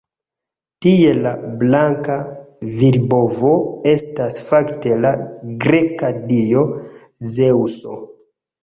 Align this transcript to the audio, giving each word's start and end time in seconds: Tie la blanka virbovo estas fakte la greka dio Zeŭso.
Tie 0.85 1.11
la 1.25 1.33
blanka 1.63 2.15
virbovo 2.79 3.53
estas 3.95 4.41
fakte 4.49 4.99
la 5.05 5.15
greka 5.69 6.15
dio 6.35 6.67
Zeŭso. 7.39 8.05